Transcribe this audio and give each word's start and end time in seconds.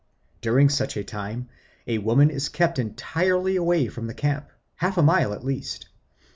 During 0.41 0.69
such 0.69 0.97
a 0.97 1.03
time, 1.03 1.47
a 1.85 1.99
woman 1.99 2.31
is 2.31 2.49
kept 2.49 2.79
entirely 2.79 3.55
away 3.55 3.85
from 3.87 4.07
the 4.07 4.15
camp, 4.15 4.49
half 4.77 4.97
a 4.97 5.03
mile 5.03 5.31
at 5.31 5.45
least. 5.45 5.89